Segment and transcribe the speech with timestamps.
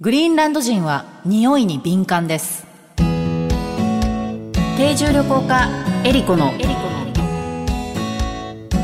[0.00, 2.64] グリーンランド人は匂いに敏感です。
[4.76, 5.68] 定住旅行家
[6.04, 6.52] エリコの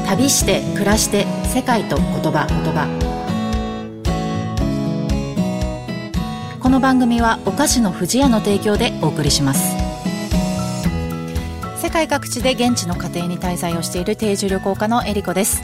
[0.09, 2.49] 旅して暮らして世界と言葉。
[2.49, 2.89] 言葉
[6.61, 9.77] この番組はお菓子の不二家の提供でお送りします。
[11.81, 15.63] 世界各地で現地の家庭に滞在をしている定住旅行家のエリコです。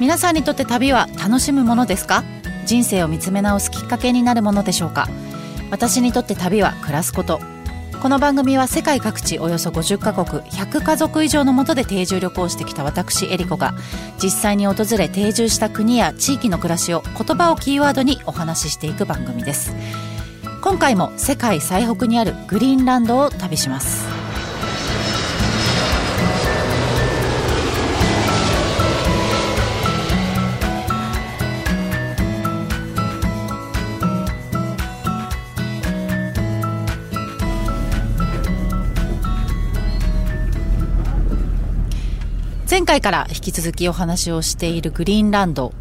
[0.00, 2.24] 皆さんにとって旅は楽しむものですか？
[2.64, 5.08] 人生を見つめ直すきっかけになるものでしょうか？
[5.70, 7.40] 私にとって旅は暮らすこと。
[8.00, 13.74] この番組は世界各地およそ50カ国100家族以上のもとで定住旅行してきた私エリコが
[14.20, 19.72] 実際に訪れ定住した国や地域の暮らしを言葉をキーワードにお話ししていく番組です。
[20.62, 24.01] 今回も世界最北にあるグリーンランドを旅します。
[42.72, 45.74] 前回から引き続きお話をしているグリーンランド。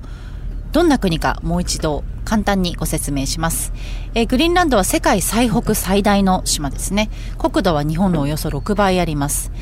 [0.73, 3.71] どんな国かもう一度簡単にご説明します、
[4.13, 7.09] え、グリーンランドは世界最北最大の島ですね。
[7.37, 9.53] 国土は日本のおよそ6倍あります。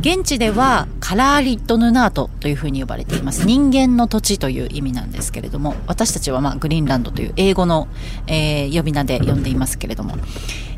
[0.00, 3.44] 現地ではカラーリットヌナートというふうに呼ばれています。
[3.44, 7.88] 人間の土地という意味なんですけれども私たちはまあグリーンランドという英語の、
[8.28, 10.14] えー、呼び名で呼んでいますけれども、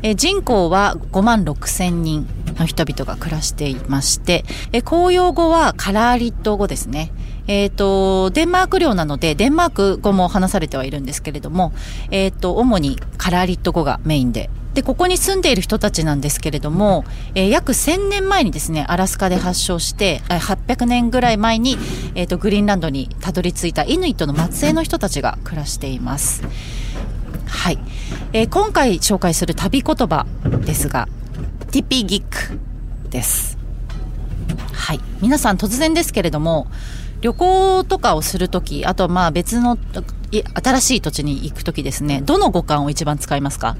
[0.03, 7.11] え、人口は5万6千人の人々が暮らしていまして、え、公用語はカラーリット語ですね
[7.47, 11.73] えっ、ー、と、デンマーク領なので、デンマーク語も話されてはいるんですけれども、
[12.11, 17.03] えっ、ー、と、主にカラーリット語がメインでで、ここに住んでいる人たちなんですけれども、
[17.35, 21.77] えー、約1000年前にですね、アラスカで発祥して、800年ぐらい前に、
[22.15, 26.43] えっ、と、グリーンランドにたどり着いたイヌイットの末裔の人たちが暮らしています。
[27.51, 27.77] はい。
[28.33, 30.25] えー、今回紹介する旅言葉
[30.65, 31.07] ですが、
[31.71, 32.57] ティピギック
[33.09, 33.57] です。
[34.71, 34.99] はい。
[35.21, 36.67] 皆さん突然ですけれども、
[37.19, 39.77] 旅行とかをするとき、あとまあ別の
[40.63, 43.75] 新しい土地に行くときですね、どの五感を一番使いますか？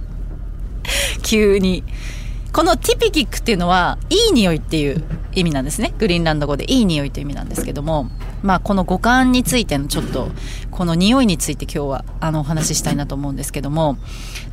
[1.23, 1.83] 急に。
[2.53, 5.01] このティピキックっていうのは、いい匂いっていう
[5.33, 5.93] 意味なんですね。
[5.97, 8.09] グリーンランド語でいい匂いという意味なんですけども、
[8.43, 10.29] まあこの五感についてのちょっと、
[10.81, 13.97] この匂いについて今日はあのお話ししたいなと思うんですけども、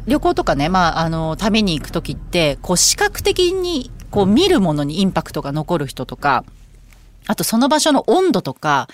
[0.06, 6.44] 旅行とかね、まああの、旅に行くときって、こう視覚的にこう見るものにインパクトが残る人とか、
[7.26, 8.88] あとその場所の温度とか、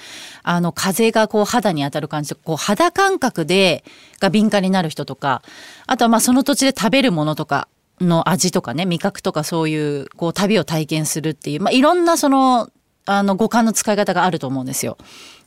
[0.45, 3.83] あの風がこう肌に当たる感じで、こう肌感覚で、
[4.21, 5.43] が敏感になる人とか、
[5.89, 7.67] あとはまあその土地で食べるものとか
[8.01, 12.71] の味とかね、味覚とかそういう、こう旅を体験するっていう、まあいろんなその、
[13.07, 14.99] あの五感の使い方があると思うんですよ。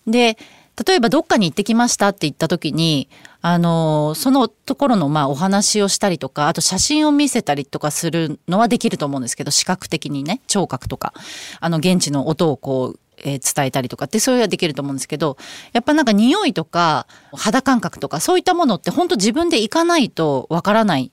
[0.06, 0.38] で、
[0.86, 3.10] 例えばどっかに行ってきましたって言った時に、
[3.42, 11.14] あの、そのところのまあお話をしたりとか、あと写真を見せたりとかするのはできると思うんですけど、視覚的にね、聴覚とか、
[11.60, 15.38] あの現地の音をこう、えー、伝えたりとかってそういうのはできると思うんですけど、
[15.74, 21.12] やっぱなんか匂いとか肌感覚とかそういったものって本当自分で行かないとわからない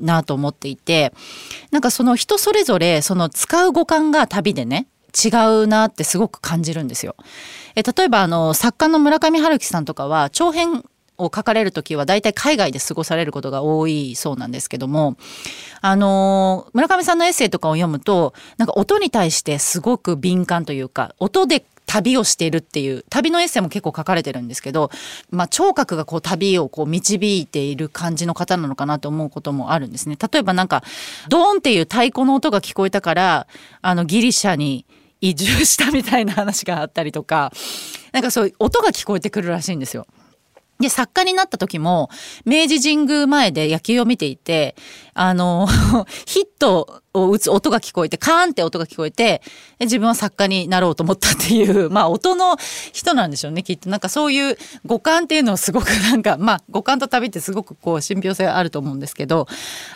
[0.00, 1.12] なと思っていて、
[1.70, 4.88] なんかその人それぞれその使う五感が旅でね、
[5.24, 5.28] 違
[5.62, 7.16] うなってすごく感じるんですよ。
[7.74, 10.84] え例えばあの作家の村上春樹さんとかは長編
[11.18, 15.16] を書かれる時は大体海外で過ごされることが多いそうなんですけども
[15.80, 24.90] あの村上さんのエッセイとかを読むとなんか音に対してすごく敏感というか音で旅をしているっていう旅のエッセイも結構書かれてるんですけど、
[25.30, 30.16] まあ、聴覚がこう旅をこう導いている感じの方なのかなと思うこともあるんですね。
[30.20, 30.82] 例えばなんか
[31.28, 33.46] ドーンっていう太鼓の音が聞こえたから
[33.82, 34.84] あのギリシャに
[35.20, 37.52] 移住したみたいな話があったりとか、
[38.12, 40.06] なんかそういう音が聞こえてくるらしいんですよ。
[40.78, 42.10] で、作家になった時も、
[42.44, 44.76] 明治神宮前で野球を見ていて、
[45.14, 45.66] あの、
[46.26, 49.40] ヒットを打つ音が聞こえて、カーンって音が聞こえて、
[49.80, 52.58] 自分は作家になろうと思ったっていう、 まあ音の
[52.92, 53.88] 人なんでしょうね、きっと。
[53.88, 59.48] なんかそういう五感っていうのをすごくなんか、まあ五感と旅ってすごくこう、信憑性あると思うんですけど、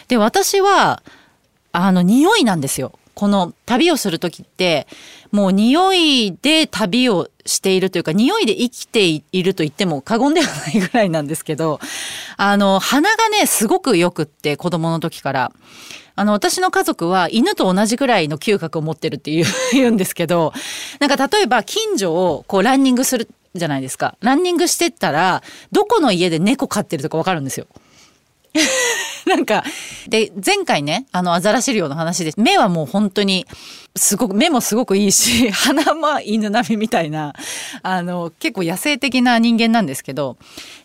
[0.09, 1.03] で、私は、
[1.73, 2.93] あの、匂いなんですよ。
[3.15, 4.87] この旅をする時って
[5.31, 11.81] もう匂いで旅をしているというか匂いで生きていると言っても過言ではないぐらいなんですけど
[12.37, 15.53] あの鼻がねすごくよくって子供の時から。
[16.17, 20.53] あの、私の家族は犬と同じぐらいの嗅覚を持ってるっていう 言うんですけど、
[20.99, 24.17] なんか例えば近所をこうランニングするじゃないですか。
[24.21, 25.43] ランニングしてったら、
[25.73, 27.67] どこの家で猫飼ってるとかわかるんですよ。
[29.27, 29.65] なんか、
[30.09, 33.47] で、前回ね、あの、アザラシ漁の話で、目はもう本当に、
[33.97, 37.35] すごく、目もすごくいいし、 鼻も犬並みみたいな、
[37.83, 40.37] あの、結構野生的な人間なんですけど、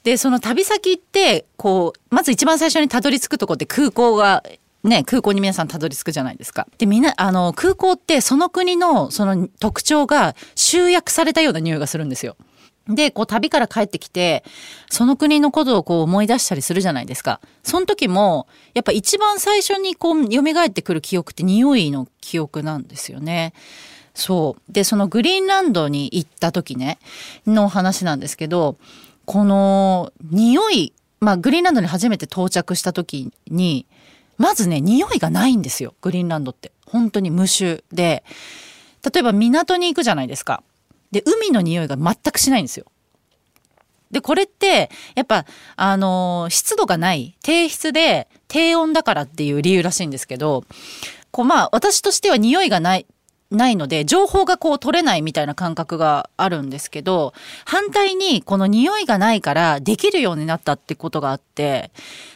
[0.03, 4.43] で、その旅先って、こう、まず一番最初にたどり着くとこって空港が
[4.83, 6.67] ね、空港に皆さんたどり着くじゃないですか。
[6.77, 12.37] で、みんな、あの、空港ってその国のその特徴が集約されたような匂いがするんですよ。
[12.87, 14.43] で、こう旅から帰ってきて、
[14.89, 17.41] その国のことをこう思い出したりするじゃないですか。
[17.63, 23.53] その時も、やっぱ一番最初にこう蘇ってくる記憶って匂いの記憶なんですよね。
[24.13, 24.71] そう。
[24.71, 26.99] で、そのグリーンランドに行った時ね、
[27.47, 28.77] の話なんですけど、
[29.25, 33.87] この匂い、まあグリーンランドに初めて到着した時に、
[34.37, 35.95] まずね、匂いがないんですよ。
[36.01, 36.71] グリーンランドって。
[36.85, 38.23] 本当に無臭で。
[39.03, 40.61] 例えば港に行くじゃないですか。
[41.15, 42.87] で、海の匂いが全くしないんですよ。
[44.11, 45.45] で、これって、やっぱ、
[45.77, 50.65] あのー、湿度がない、低湿で低温だからっていう理由らしいんですけど、
[51.31, 53.05] こう、まあ、私としては匂いがない、
[53.49, 57.33] ないので、情報がこう取れないみたいな感覚があるんですけど、
[57.63, 61.91] 反対にこの匂いがないからできるようになったってことがあって、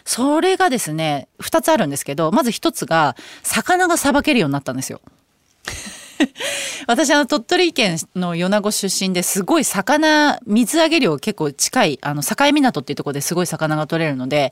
[0.05, 5.01] それがですね、二つあるんですけど、まず一つが、魚がさばけるようになったんですよ。
[6.89, 14.51] 私あの鳥取県の米子出身ですごい魚水揚げ量結構近いあの境港っていうところですごい魚が取れるので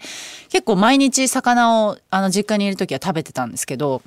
[0.50, 4.04] 結構毎日魚をあの実家にいる時は食べてたんですけど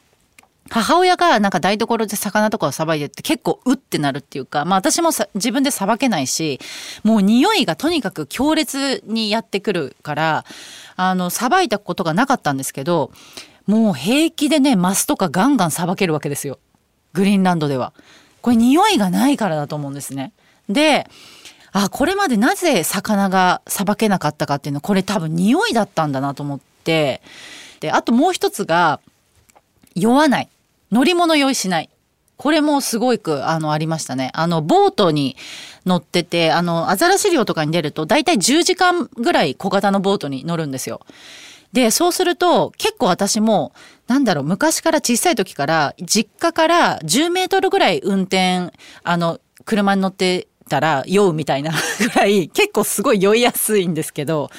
[0.69, 6.61] 母親がなんか台所で魚とかをさばいてって結構うってなるっていうか、まあ私も自分でさばけないし、
[7.03, 10.45] もう匂いがとにかく強烈にやってくるから、
[10.95, 13.11] あの、さばいたことがなかったんですけど、
[13.67, 16.61] もう平気でね、マスとかガンガンさばけるわけですよ。
[17.15, 17.93] グリーンランドでは。
[18.43, 20.33] これ匂いがないからだと思うんですね。
[20.69, 21.09] で、
[21.73, 27.23] あ、これまでなぜ魚がさばけなかったかっていうのは、これ多分匂いだったんだなと思って、
[27.81, 29.01] で、あともう一つが、
[29.95, 30.49] 酔わない。
[30.93, 31.91] 乗り物酔いしない。
[32.37, 34.31] これもすごく、あの、ありましたね。
[34.35, 35.37] あの、ボートに
[35.85, 41.01] 乗ってて、あの、アザラシ漁とかに出ると、だいたい10時間ぐらい小型のボートに乗るんですよ。
[41.73, 43.73] で、そうすると、結構私も、
[44.11, 48.73] なんだろう、昔から小さい時から、実家から10メートルぐらい運転、
[49.05, 51.71] あの、車に乗ってたら酔うみたいな
[52.03, 54.51] ぐらい、結構すごい酔いやすいんですけど、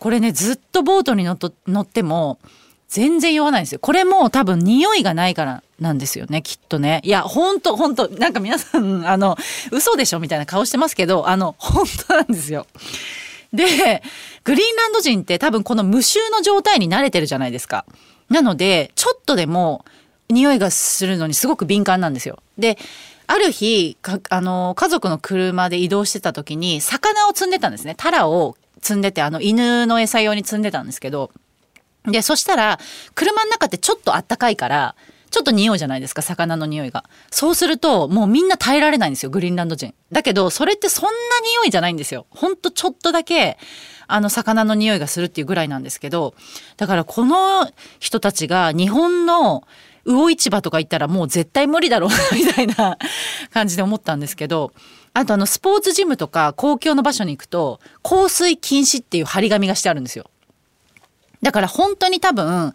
[0.00, 2.40] これね、ずっとボートに乗っても、
[2.88, 3.78] 全然酔わないんですよ。
[3.78, 7.02] これも多分匂いがないからなんですよね、きっとね。
[7.04, 9.36] いや、ほんと、ほんと、なんか皆さん、あの、
[9.70, 12.66] 嘘でしょみたいな顔してますけど、あの、本当なんですよ。
[13.52, 14.02] で、
[14.42, 17.84] グリーンランド人って多分この無臭の状態に慣れてるじゃないですか。
[18.32, 19.84] なので、ちょっとでも
[20.28, 22.38] 匂いがするのにすごく敏感なんですよ。
[22.58, 22.78] で、
[23.26, 23.96] ある日、
[24.30, 27.94] あの、家族の車で移動してた時に、魚を積んでたんですね。
[27.96, 31.30] タラを積んでて、あの、犬の餌用に積んでたんですけど、
[32.04, 32.80] で、そしたら、
[33.14, 34.96] 車の中ってちょっとあったかいから、
[35.32, 37.04] ちょっと匂うじゃないですか、魚の匂いが。
[37.30, 39.94] そうすると、もうみんな耐えられないんですよ、グリーンランド人。
[40.12, 42.26] だけど、それってそんな匂いじゃないんですよ。
[42.28, 43.56] ほんとちょっとだけ、
[44.08, 46.34] あの、魚の匂いがするっていうぐらいなんですけど、
[46.76, 47.66] だからこの
[47.98, 49.64] 人たちが日本の
[50.04, 52.98] 魚市場とか行ったらもう絶対無理だろうな、みたいな
[53.54, 54.72] 感じで思ったんですけど、
[55.14, 60.30] あとあの、スポーツジムとか公共の場所に行くと、香水禁止っていう張り紙がしてあるんですよ。
[61.40, 62.74] だから本当に多分、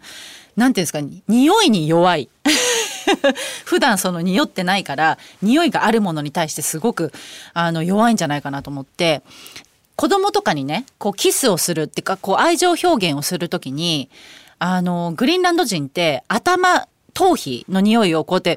[0.58, 2.28] なんていうんですか、匂いに弱い。
[3.64, 7.12] 普段その匂ってないから匂いがあるものに対してすごく
[7.54, 9.22] あの弱いんじゃないかなと思って
[9.96, 14.10] 子供とかにねこうキスをするっていうかこう愛情表現をする時に
[14.58, 18.56] あのグリーンランド人って頭頭皮の匂いをこうやってっ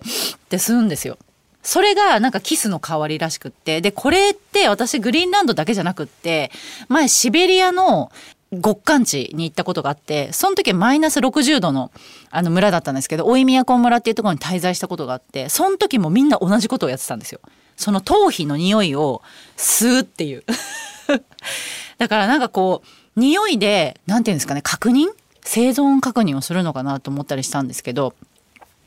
[0.49, 1.17] て吸うんですよ。
[1.63, 3.81] それがなんかキスの代わりらしくって。
[3.81, 6.51] で、これって私グリーンランドだけじゃなくって、
[6.89, 8.11] 前シベリアの
[8.51, 11.91] 極寒地に行ったことがあって、その時マイナス60度の
[12.29, 17.39] あの村だったんですけど、大井都村っていうところに滞在したことがあって、その時もみんな同じことをやってたんですよ。
[17.77, 19.21] その頭皮の匂いを
[19.55, 20.43] 吸うっていう。
[21.97, 25.07] だからなんかこう、匂いで、なんていうんですかね、確認？
[25.43, 28.13] 生存確認をするのかなと思ったりしたんですけど、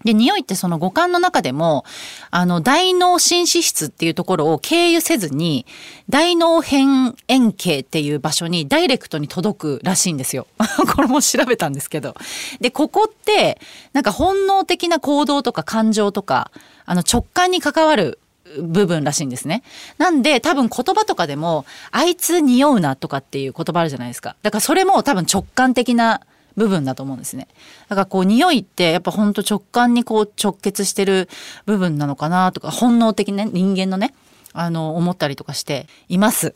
[0.05, 1.85] で、匂いってその五感の中でも、
[2.31, 5.67] あの、大脳新脂質っていうところを経由せずに、
[6.09, 10.47] 大脳辺円形っていう場所にダイレクトに届くらしいんですよ。
[10.95, 12.15] これも調べたんですけど。
[12.61, 13.61] で、ここって、
[13.93, 16.51] なんか本能的な行動とか感情とか、
[16.87, 18.19] あの、直感に関わる
[18.59, 19.63] 部分らしいんですね。
[19.99, 24.37] なんで多分言葉とかでも、あいつ匂うなとかっていう言葉あるじゃないですか。
[24.43, 26.21] だからそれも多分直感的な
[26.57, 27.49] 部分だと思うんですね。
[27.89, 31.29] だからこう匂いってやっぱほんと直感にこう直結してる
[31.67, 34.15] 部分なのかなとか本能的な、ね、人間のね
[34.53, 36.55] あの思ったりとかしています。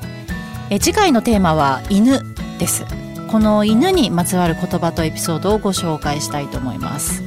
[0.71, 2.23] え次回のテーマは犬
[2.59, 2.87] です。
[3.29, 7.26] この犬にまつわる言葉とエピソードをご紹介したいと思います。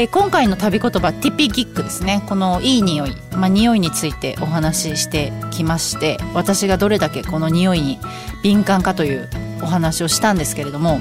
[0.00, 2.22] え今回の旅言葉ティピギックですね。
[2.28, 7.98] このいい匂い、まあ、匂いについてお話ししてきまして私がどれだけこの匂いに
[8.44, 9.28] 敏感かという
[9.60, 11.00] お話をしたんですけれども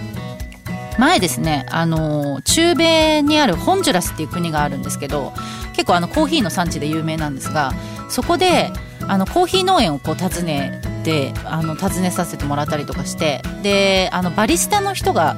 [0.98, 5.32] 前ですねあの中米にあるホンジュラスっていう国があるんですけど
[5.74, 7.74] 結構あのコーヒーの産地で有名なんですが
[8.10, 8.72] そこで
[9.08, 15.38] あのコーヒー農園をこう訪ねてあの訪ねさせてもらったりとかしてであのバリスタの人が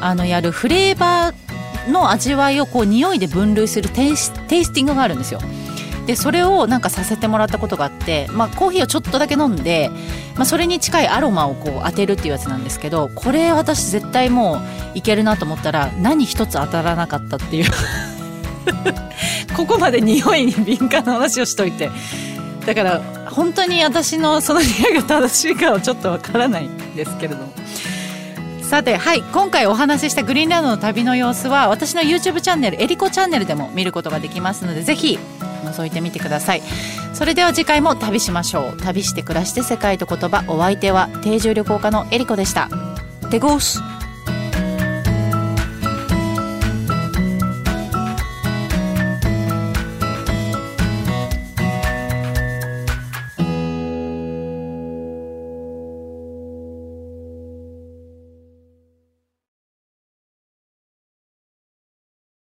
[0.00, 1.49] あのやるフレーバー
[1.88, 5.40] の味わいをこう匂いで分類するテイスティングがあるんですよ。
[6.06, 9.90] でそれをなんかさせてもらったことがあって、まあ、コーヒーをちょっとだけ飲んで、
[10.34, 17.70] まあ、それに近いアロマをこう当てるっていうやつなんですけどこれ私絶対もういけるなと思ったら何一つ当たらなかったっていう
[19.56, 21.90] ここまで匂いに敏感な話をしといて
[22.66, 27.59] だから本当に私のその匂いが正しいかはちょっとわからないんですけれども。
[28.70, 35.18] さてはい今回お話ししたグリーンランドの旅の様子は私の YouTube チャンネルえりこチャンネルでも見ることができますのでぜひ
[35.64, 36.62] 覗いてみてください。
[37.12, 38.76] それでは次回も旅しましょう。
[38.80, 42.68] 旅して暮らして世界と言葉お相手は定住旅行家のえりこでした。
[43.32, 43.82] テゴース